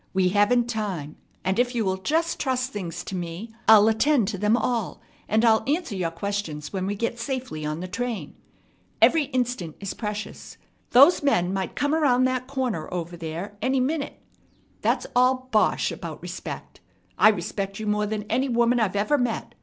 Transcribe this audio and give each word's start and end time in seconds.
We 0.15 0.29
haven't 0.29 0.67
time. 0.67 1.17
If 1.45 1.75
you 1.75 1.85
will 1.85 1.97
just 1.97 2.39
trust 2.39 2.71
things 2.71 3.03
to 3.03 3.15
me, 3.15 3.51
I'll 3.67 3.87
attend 3.87 4.27
to 4.29 4.37
them 4.39 4.57
all, 4.57 4.99
and 5.27 5.45
I'll 5.45 5.63
answer 5.67 5.95
your 5.95 6.09
questions 6.09 6.73
when 6.73 6.87
we 6.87 6.95
get 6.95 7.19
safely 7.19 7.63
on 7.67 7.81
the 7.81 7.87
train. 7.87 8.33
Every 8.99 9.25
instant 9.25 9.75
is 9.79 9.93
precious. 9.93 10.57
Those 10.89 11.21
men 11.21 11.53
might 11.53 11.75
come 11.75 11.93
around 11.93 12.23
that 12.23 12.47
corner 12.47 12.91
ever 12.91 13.15
there 13.15 13.55
any 13.61 13.79
minute. 13.79 14.19
That's 14.81 15.05
all 15.15 15.47
bosh 15.51 15.91
about 15.91 16.23
respect. 16.23 16.79
I 17.19 17.29
respect 17.29 17.79
you 17.79 17.85
more 17.85 18.07
than 18.07 18.23
any 18.23 18.49
woman 18.49 18.79
I 18.79 18.89
ever 18.95 19.19
met. 19.19 19.53